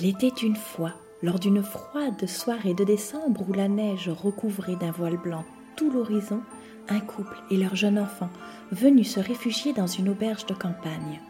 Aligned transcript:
Il 0.00 0.08
était 0.08 0.28
une 0.28 0.56
fois, 0.56 0.92
lors 1.22 1.38
d'une 1.38 1.62
froide 1.62 2.26
soirée 2.26 2.74
de 2.74 2.84
décembre 2.84 3.44
où 3.48 3.52
la 3.52 3.68
neige 3.68 4.08
recouvrait 4.08 4.76
d'un 4.76 4.90
voile 4.90 5.16
blanc 5.16 5.44
tout 5.76 5.90
l'horizon, 5.90 6.40
un 6.88 7.00
couple 7.00 7.36
et 7.50 7.56
leur 7.56 7.76
jeune 7.76 7.98
enfant 7.98 8.28
venus 8.72 9.14
se 9.14 9.20
réfugier 9.20 9.72
dans 9.72 9.86
une 9.86 10.08
auberge 10.08 10.46
de 10.46 10.54
campagne. 10.54 11.20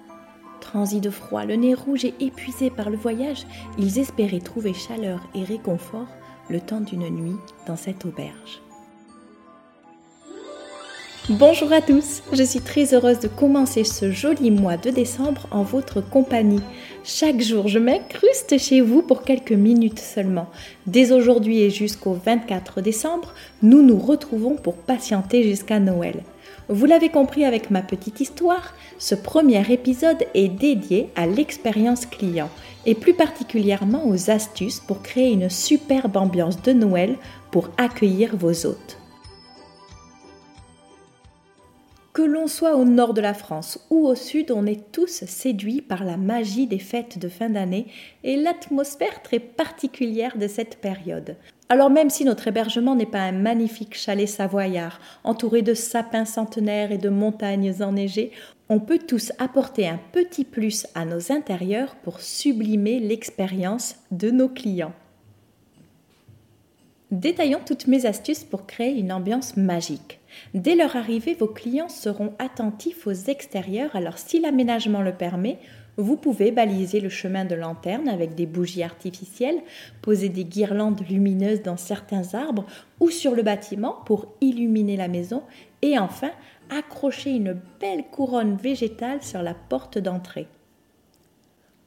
Transis 0.61 1.01
de 1.01 1.11
froid, 1.11 1.45
le 1.45 1.57
nez 1.57 1.75
rouge 1.75 2.05
et 2.05 2.15
épuisés 2.21 2.71
par 2.71 2.91
le 2.91 2.97
voyage, 2.97 3.47
ils 3.79 3.99
espéraient 3.99 4.41
trouver 4.41 4.73
chaleur 4.73 5.21
et 5.35 5.45
réconfort 5.45 6.09
le 6.49 6.61
temps 6.61 6.81
d'une 6.81 7.09
nuit 7.09 7.37
dans 7.67 7.77
cette 7.77 8.05
auberge. 8.05 8.64
Bonjour 11.31 11.73
à 11.73 11.81
tous, 11.81 12.23
je 12.35 12.43
suis 12.43 12.61
très 12.61 12.93
heureuse 12.93 13.19
de 13.19 13.29
commencer 13.29 13.83
ce 13.83 14.11
joli 14.11 14.51
mois 14.51 14.77
de 14.77 14.91
décembre 14.91 15.49
en 15.51 15.63
votre 15.63 16.03
compagnie. 16.03 16.61
Chaque 17.03 17.41
jour, 17.41 17.67
je 17.67 17.79
m'incruste 17.79 18.59
chez 18.59 18.83
vous 18.83 19.01
pour 19.01 19.23
quelques 19.23 19.53
minutes 19.53 20.01
seulement. 20.01 20.51
Dès 20.87 21.13
aujourd'hui 21.13 21.63
et 21.63 21.71
jusqu'au 21.71 22.13
24 22.13 22.83
décembre, 22.83 23.33
nous 23.63 23.81
nous 23.81 23.99
retrouvons 23.99 24.57
pour 24.57 24.75
patienter 24.75 25.45
jusqu'à 25.45 25.81
Noël. 25.81 26.25
Vous 26.69 26.85
l'avez 26.85 27.09
compris 27.09 27.47
avec 27.47 27.71
ma 27.71 27.81
petite 27.81 28.21
histoire, 28.21 28.75
ce 28.99 29.15
premier 29.15 29.65
épisode 29.73 30.27
est 30.35 30.49
dédié 30.49 31.09
à 31.17 31.27
l'expérience 31.27 32.05
client 32.05 32.51
et 32.85 32.95
plus 32.95 33.15
particulièrement 33.15 34.07
aux 34.07 34.31
astuces 34.31 34.81
pour 34.81 35.01
créer 35.01 35.33
une 35.33 35.49
superbe 35.49 36.19
ambiance 36.19 36.61
de 36.61 36.75
Noël 36.75 37.17
pour 37.51 37.71
accueillir 37.79 38.37
vos 38.37 38.67
hôtes. 38.67 38.99
Que 42.15 42.23
l'on 42.23 42.47
soit 42.47 42.77
au 42.77 42.85
nord 42.85 43.13
de 43.13 43.21
la 43.21 43.35
France 43.35 43.85
ou 43.91 44.07
au 44.07 44.15
sud, 44.15 44.53
on 44.53 44.67
est 44.67 44.93
tous 44.93 45.25
séduits 45.27 45.83
par 45.83 46.05
la 46.05 46.17
magie 46.17 46.69
des 46.69 46.79
fêtes 46.79 47.19
de 47.19 47.29
fin 47.29 47.51
d'année 47.51 47.89
et 48.23 48.37
l'atmosphère 48.37 49.21
très 49.21 49.41
particulière 49.41 50.39
de 50.39 50.47
cette 50.47 50.77
période. 50.77 51.35
Alors 51.69 51.91
même 51.91 52.11
si 52.11 52.25
notre 52.25 52.47
hébergement 52.47 52.95
n'est 52.95 53.05
pas 53.05 53.23
un 53.23 53.33
magnifique 53.33 53.97
chalet 53.97 54.29
savoyard, 54.29 55.01
entouré 55.25 55.63
de 55.63 55.75
sapins 55.75 56.25
centenaires 56.25 56.93
et 56.93 56.99
de 56.99 57.09
montagnes 57.09 57.75
enneigées, 57.81 58.31
on 58.69 58.79
peut 58.79 59.01
tous 59.01 59.33
apporter 59.41 59.89
un 59.89 59.99
petit 60.13 60.45
plus 60.45 60.87
à 60.95 61.05
nos 61.05 61.33
intérieurs 61.33 61.97
pour 61.97 62.21
sublimer 62.21 63.01
l'expérience 63.01 63.97
de 64.13 64.31
nos 64.31 64.49
clients. 64.49 64.95
Détaillons 67.15 67.61
toutes 67.65 67.87
mes 67.87 68.07
astuces 68.07 68.43
pour 68.43 68.67
créer 68.67 68.99
une 68.99 69.13
ambiance 69.13 69.57
magique. 69.57 70.19
Dès 70.53 70.75
leur 70.75 70.97
arrivée, 70.97 71.35
vos 71.35 71.47
clients 71.47 71.89
seront 71.89 72.33
attentifs 72.41 73.07
aux 73.07 73.13
extérieurs, 73.13 73.95
alors 73.95 74.19
si 74.19 74.41
l'aménagement 74.41 75.01
le 75.01 75.13
permet, 75.13 75.61
vous 75.97 76.17
pouvez 76.17 76.51
baliser 76.51 76.99
le 76.99 77.09
chemin 77.09 77.45
de 77.45 77.55
lanterne 77.55 78.09
avec 78.09 78.35
des 78.35 78.47
bougies 78.47 78.83
artificielles, 78.83 79.63
poser 80.03 80.29
des 80.29 80.45
guirlandes 80.45 81.09
lumineuses 81.09 81.63
dans 81.63 81.77
certains 81.77 82.35
arbres 82.35 82.67
ou 82.99 83.11
sur 83.11 83.37
le 83.37 83.45
bâtiment 83.45 83.99
pour 84.07 84.35
illuminer 84.41 84.97
la 84.97 85.07
maison 85.07 85.45
et 85.83 86.01
enfin 86.01 86.33
accrocher 86.69 87.31
une 87.31 87.57
belle 87.79 88.07
couronne 88.11 88.57
végétale 88.57 89.23
sur 89.23 89.41
la 89.41 89.55
porte 89.55 89.99
d'entrée. 89.99 90.49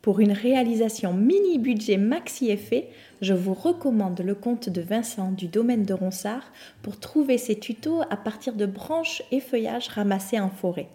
Pour 0.08 0.22
une 0.22 0.32
réalisation 0.32 1.12
mini 1.12 1.58
budget 1.60 1.98
maxi 1.98 2.50
effet, 2.50 2.88
je 3.20 3.34
vous 3.34 3.54
recommande 3.54 4.22
le 4.22 4.36
compte 4.36 4.70
de 4.70 4.80
Vincent 4.80 5.34
du 5.34 5.50
domaine 5.50 5.84
de 5.84 5.94
Ronsard 5.94 6.50
pour 6.82 6.98
trouver 6.98 7.38
ses 7.38 7.60
tutos 7.60 8.04
à 8.10 8.16
partir 8.16 8.54
de 8.54 8.66
branches 8.66 9.22
et 9.34 9.42
feuillages 9.42 9.90
ramassés 9.90 10.40
en 10.40 10.50
forêt. 10.50 10.88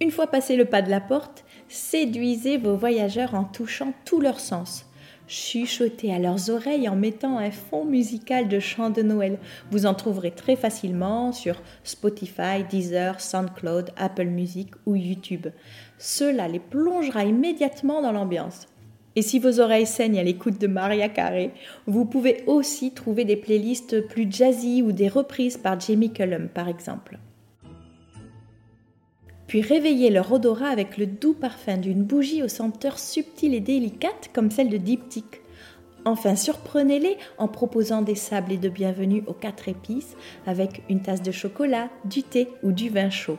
Une 0.00 0.10
fois 0.10 0.28
passé 0.28 0.56
le 0.56 0.64
pas 0.64 0.80
de 0.80 0.88
la 0.88 1.02
porte, 1.02 1.44
séduisez 1.68 2.56
vos 2.56 2.74
voyageurs 2.74 3.34
en 3.34 3.44
touchant 3.44 3.92
tous 4.06 4.20
leurs 4.22 4.40
sens. 4.40 4.86
Chuchotez 5.26 6.12
à 6.12 6.18
leurs 6.18 6.50
oreilles 6.50 6.88
en 6.88 6.96
mettant 6.96 7.38
un 7.38 7.50
fond 7.50 7.84
musical 7.84 8.48
de 8.48 8.60
chants 8.60 8.90
de 8.90 9.02
Noël. 9.02 9.38
Vous 9.70 9.86
en 9.86 9.94
trouverez 9.94 10.30
très 10.30 10.54
facilement 10.54 11.32
sur 11.32 11.62
Spotify, 11.82 12.62
Deezer, 12.68 13.20
SoundCloud, 13.20 13.90
Apple 13.96 14.26
Music 14.26 14.70
ou 14.84 14.96
YouTube. 14.96 15.46
Cela 15.98 16.46
les 16.46 16.58
plongera 16.58 17.24
immédiatement 17.24 18.02
dans 18.02 18.12
l'ambiance. 18.12 18.66
Et 19.16 19.22
si 19.22 19.38
vos 19.38 19.60
oreilles 19.60 19.86
saignent 19.86 20.18
à 20.18 20.24
l'écoute 20.24 20.60
de 20.60 20.66
Maria 20.66 21.08
Carey, 21.08 21.52
vous 21.86 22.04
pouvez 22.04 22.42
aussi 22.46 22.92
trouver 22.92 23.24
des 23.24 23.36
playlists 23.36 24.06
plus 24.08 24.26
jazzy 24.30 24.82
ou 24.82 24.92
des 24.92 25.08
reprises 25.08 25.56
par 25.56 25.80
Jamie 25.80 26.12
Cullum 26.12 26.48
par 26.48 26.68
exemple. 26.68 27.18
Puis 29.46 29.60
réveillez 29.60 30.10
leur 30.10 30.32
odorat 30.32 30.68
avec 30.68 30.96
le 30.96 31.06
doux 31.06 31.34
parfum 31.34 31.76
d'une 31.76 32.02
bougie 32.02 32.42
aux 32.42 32.48
senteurs 32.48 32.98
subtiles 32.98 33.54
et 33.54 33.60
délicates 33.60 34.30
comme 34.32 34.50
celle 34.50 34.70
de 34.70 34.78
diptyque. 34.78 35.42
Enfin, 36.06 36.36
surprenez-les 36.36 37.16
en 37.38 37.48
proposant 37.48 38.02
des 38.02 38.14
sablés 38.14 38.58
de 38.58 38.68
bienvenue 38.68 39.22
aux 39.26 39.32
quatre 39.32 39.68
épices 39.68 40.16
avec 40.46 40.82
une 40.90 41.00
tasse 41.00 41.22
de 41.22 41.32
chocolat, 41.32 41.88
du 42.04 42.22
thé 42.22 42.48
ou 42.62 42.72
du 42.72 42.90
vin 42.90 43.10
chaud. 43.10 43.38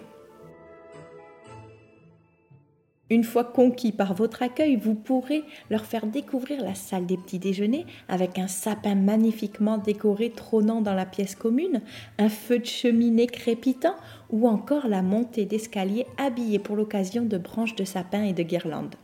Une 3.11 3.23
fois 3.23 3.43
conquis 3.43 3.91
par 3.91 4.15
votre 4.15 4.41
accueil, 4.41 4.77
vous 4.77 4.95
pourrez 4.95 5.43
leur 5.69 5.85
faire 5.85 6.07
découvrir 6.07 6.63
la 6.63 6.73
salle 6.73 7.05
des 7.05 7.17
petits 7.17 7.37
déjeuners 7.37 7.85
avec 8.09 8.39
un 8.39 8.47
sapin 8.47 8.95
magnifiquement 8.95 9.77
décoré 9.77 10.31
trônant 10.31 10.81
dans 10.81 10.95
la 10.95 11.05
pièce 11.05 11.35
commune, 11.35 11.81
un 12.17 12.29
feu 12.29 12.57
de 12.57 12.65
cheminée 12.65 13.27
crépitant 13.27 13.95
ou 14.31 14.47
encore 14.47 14.87
la 14.87 15.03
montée 15.03 15.45
d'escalier 15.45 16.07
habillée 16.17 16.57
pour 16.57 16.75
l'occasion 16.75 17.25
de 17.25 17.37
branches 17.37 17.75
de 17.75 17.83
sapin 17.83 18.23
et 18.23 18.33
de 18.33 18.41
guirlandes. 18.41 18.95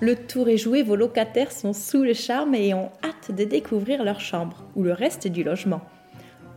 Le 0.00 0.14
tour 0.14 0.50
est 0.50 0.58
joué, 0.58 0.82
vos 0.82 0.94
locataires 0.94 1.52
sont 1.52 1.72
sous 1.72 2.02
le 2.02 2.12
charme 2.12 2.54
et 2.54 2.74
ont 2.74 2.90
hâte 3.02 3.34
de 3.34 3.44
découvrir 3.44 4.04
leur 4.04 4.20
chambre 4.20 4.62
ou 4.76 4.82
le 4.82 4.92
reste 4.92 5.26
du 5.26 5.42
logement. 5.42 5.80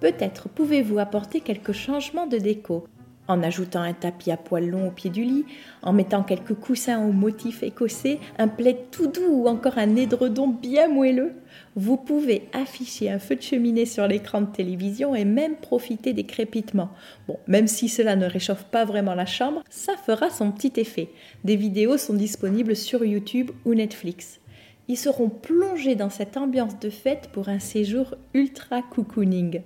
Peut-être 0.01 0.49
pouvez-vous 0.49 0.99
apporter 0.99 1.39
quelques 1.39 1.71
changements 1.71 2.27
de 2.27 2.37
déco 2.37 2.85
en 3.31 3.43
ajoutant 3.43 3.81
un 3.81 3.93
tapis 3.93 4.31
à 4.31 4.37
poils 4.37 4.69
longs 4.69 4.87
au 4.87 4.91
pied 4.91 5.09
du 5.09 5.23
lit, 5.23 5.45
en 5.81 5.93
mettant 5.93 6.23
quelques 6.23 6.53
coussins 6.53 7.03
au 7.03 7.11
motif 7.11 7.63
écossais, 7.63 8.19
un 8.37 8.47
plaid 8.47 8.77
tout 8.91 9.07
doux 9.07 9.27
ou 9.29 9.47
encore 9.47 9.77
un 9.77 9.95
édredon 9.95 10.47
bien 10.47 10.87
moelleux. 10.87 11.33
Vous 11.75 11.97
pouvez 11.97 12.49
afficher 12.53 13.09
un 13.09 13.19
feu 13.19 13.35
de 13.35 13.41
cheminée 13.41 13.85
sur 13.85 14.07
l'écran 14.07 14.41
de 14.41 14.51
télévision 14.51 15.15
et 15.15 15.25
même 15.25 15.55
profiter 15.55 16.13
des 16.13 16.25
crépitements. 16.25 16.91
Bon, 17.27 17.37
même 17.47 17.67
si 17.67 17.89
cela 17.89 18.15
ne 18.15 18.25
réchauffe 18.25 18.65
pas 18.65 18.85
vraiment 18.85 19.15
la 19.15 19.25
chambre, 19.25 19.63
ça 19.69 19.93
fera 19.95 20.29
son 20.29 20.51
petit 20.51 20.73
effet. 20.77 21.09
Des 21.43 21.55
vidéos 21.55 21.97
sont 21.97 22.13
disponibles 22.13 22.75
sur 22.75 23.03
YouTube 23.05 23.51
ou 23.65 23.73
Netflix. 23.73 24.39
Ils 24.87 24.97
seront 24.97 25.29
plongés 25.29 25.95
dans 25.95 26.09
cette 26.09 26.35
ambiance 26.35 26.77
de 26.79 26.89
fête 26.89 27.29
pour 27.31 27.47
un 27.47 27.59
séjour 27.59 28.15
ultra 28.33 28.81
cocooning. 28.81 29.61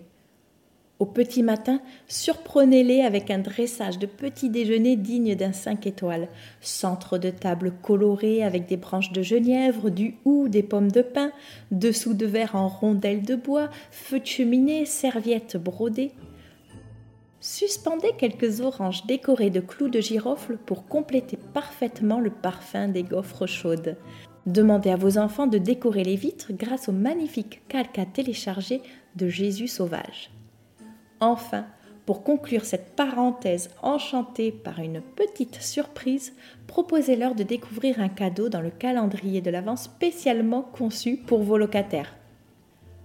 Au 0.98 1.06
petit 1.06 1.44
matin, 1.44 1.82
surprenez-les 2.08 3.02
avec 3.02 3.30
un 3.30 3.40
dressage 3.40 4.00
de 4.00 4.06
petit 4.06 4.50
déjeuner 4.50 4.96
digne 4.96 5.36
d'un 5.36 5.52
5 5.52 5.88
étoiles. 5.88 6.30
Centre 6.62 7.18
de 7.18 7.32
table 7.32 7.74
coloré 7.82 8.44
avec 8.44 8.66
des 8.66 8.78
branches 8.78 9.12
de 9.12 9.22
genièvre, 9.22 9.90
du 9.90 10.16
hou, 10.24 10.48
des 10.48 10.64
pommes 10.64 10.92
de 10.92 11.02
pin, 11.02 11.32
dessous 11.72 12.14
de 12.14 12.26
verre 12.26 12.56
en 12.56 12.70
rondelles 12.70 13.24
de 13.24 13.36
bois, 13.36 13.70
feu 13.92 14.22
de 14.22 14.26
cheminée, 14.26 14.86
serviettes 14.86 15.58
brodées. 15.58 16.14
Suspendez 17.42 18.14
quelques 18.18 18.62
oranges 18.62 19.06
décorées 19.06 19.50
de 19.50 19.60
clous 19.60 19.90
de 19.90 20.00
girofle 20.00 20.58
pour 20.66 20.88
compléter 20.88 21.38
parfaitement 21.54 22.22
le 22.22 22.30
parfum 22.30 22.88
des 22.88 23.04
gaufres 23.04 23.48
chaudes. 23.48 23.98
Demandez 24.46 24.92
à 24.92 24.96
vos 24.96 25.18
enfants 25.18 25.48
de 25.48 25.58
décorer 25.58 26.06
les 26.06 26.16
vitres 26.16 26.54
grâce 26.54 26.88
au 26.88 26.94
magnifique 26.94 27.62
calque 27.68 28.00
à 28.00 28.06
télécharger 28.06 28.82
de 29.18 29.28
Jésus 29.28 29.68
sauvage. 29.68 30.32
Enfin, 31.20 31.66
pour 32.06 32.24
conclure 32.24 32.66
cette 32.66 32.96
parenthèse 32.96 33.72
enchantée 33.82 34.52
par 34.52 34.80
une 34.80 35.02
petite 35.02 35.62
surprise, 35.62 36.34
proposez-leur 36.68 37.34
de 37.34 37.44
découvrir 37.44 38.00
un 38.00 38.10
cadeau 38.10 38.48
dans 38.48 38.62
le 38.62 38.70
calendrier 38.70 39.42
de 39.42 39.50
l'Avent 39.50 39.76
spécialement 39.76 40.62
conçu 40.62 41.18
pour 41.18 41.42
vos 41.42 41.58
locataires. 41.58 42.16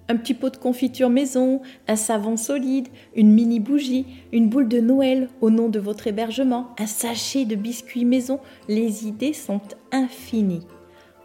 Un 0.09 0.17
petit 0.17 0.35
pot 0.35 0.51
de 0.51 0.57
confiture 0.57 1.09
maison, 1.09 1.63
un 1.87 1.97
savon 1.97 2.37
solide, 2.37 2.89
une 3.15 3.33
mini 3.33 3.61
bougie, 3.61 4.07
une 4.33 4.49
boule 4.49 4.69
de 4.69 4.81
Noël 4.81 5.29
au 5.41 5.51
nom 5.51 5.69
de 5.69 5.79
votre 5.79 6.09
hébergement, 6.09 6.75
un 6.79 6.87
sachet 6.87 7.45
de 7.45 7.55
biscuits 7.55 8.05
maison, 8.05 8.41
les 8.69 9.07
idées 9.07 9.33
sont 9.33 9.61
infinies. 9.93 10.67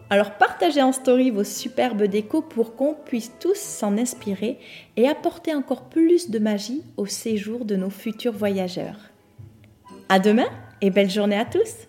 Alors 0.08 0.32
partagez 0.32 0.82
en 0.82 0.92
story 0.92 1.30
vos 1.30 1.42
superbes 1.42 2.04
décos 2.04 2.42
pour 2.42 2.76
qu'on 2.76 2.94
puisse 2.94 3.32
tous 3.40 3.58
s'en 3.58 3.98
inspirer 3.98 4.58
et 4.96 5.08
apporter 5.08 5.52
encore 5.52 5.88
plus 5.88 6.30
de 6.30 6.38
magie 6.38 6.82
au 6.96 7.06
séjour 7.06 7.64
de 7.64 7.74
nos 7.74 7.90
futurs 7.90 8.32
voyageurs. 8.32 9.10
À 10.08 10.20
demain 10.20 10.46
et 10.80 10.90
belle 10.90 11.10
journée 11.10 11.38
à 11.38 11.44
tous! 11.44 11.88